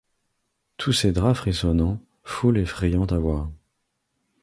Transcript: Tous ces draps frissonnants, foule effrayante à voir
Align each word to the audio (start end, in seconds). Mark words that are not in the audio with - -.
Tous 0.77 0.93
ces 0.93 1.11
draps 1.11 1.37
frissonnants, 1.37 2.01
foule 2.23 2.57
effrayante 2.57 3.11
à 3.11 3.19
voir 3.19 3.51